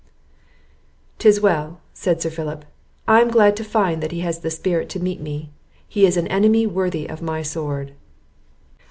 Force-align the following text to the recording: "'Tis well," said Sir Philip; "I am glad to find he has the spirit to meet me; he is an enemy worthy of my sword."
"'Tis 1.19 1.39
well," 1.39 1.79
said 1.93 2.19
Sir 2.23 2.31
Philip; 2.31 2.65
"I 3.07 3.21
am 3.21 3.29
glad 3.29 3.55
to 3.57 3.63
find 3.63 4.01
he 4.11 4.21
has 4.21 4.39
the 4.39 4.49
spirit 4.49 4.89
to 4.89 4.99
meet 4.99 5.21
me; 5.21 5.51
he 5.87 6.07
is 6.07 6.17
an 6.17 6.25
enemy 6.29 6.65
worthy 6.65 7.07
of 7.07 7.21
my 7.21 7.43
sword." 7.43 7.93